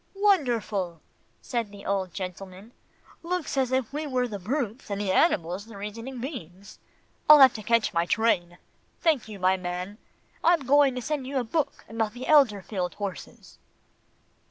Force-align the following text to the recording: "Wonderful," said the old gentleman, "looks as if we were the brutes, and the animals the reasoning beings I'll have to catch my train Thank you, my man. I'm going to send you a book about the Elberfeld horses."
"Wonderful," 0.15 0.99
said 1.43 1.69
the 1.71 1.85
old 1.85 2.11
gentleman, 2.11 2.71
"looks 3.21 3.55
as 3.55 3.71
if 3.71 3.93
we 3.93 4.07
were 4.07 4.27
the 4.27 4.39
brutes, 4.39 4.89
and 4.89 4.99
the 4.99 5.11
animals 5.11 5.67
the 5.67 5.77
reasoning 5.77 6.19
beings 6.19 6.79
I'll 7.29 7.37
have 7.37 7.53
to 7.53 7.61
catch 7.61 7.93
my 7.93 8.07
train 8.07 8.57
Thank 8.99 9.27
you, 9.29 9.37
my 9.37 9.57
man. 9.57 9.99
I'm 10.43 10.65
going 10.65 10.95
to 10.95 11.03
send 11.03 11.27
you 11.27 11.37
a 11.37 11.43
book 11.43 11.85
about 11.87 12.13
the 12.13 12.25
Elberfeld 12.25 12.95
horses." 12.95 13.59